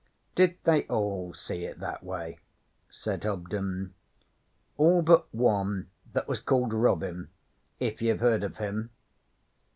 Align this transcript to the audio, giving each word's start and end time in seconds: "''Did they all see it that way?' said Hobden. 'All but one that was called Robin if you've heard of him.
"''Did 0.35 0.57
they 0.63 0.85
all 0.87 1.31
see 1.31 1.63
it 1.63 1.79
that 1.79 2.03
way?' 2.03 2.39
said 2.89 3.23
Hobden. 3.23 3.93
'All 4.77 5.03
but 5.03 5.31
one 5.31 5.91
that 6.13 6.27
was 6.27 6.39
called 6.39 6.73
Robin 6.73 7.29
if 7.79 8.01
you've 8.01 8.19
heard 8.19 8.43
of 8.43 8.57
him. 8.57 8.89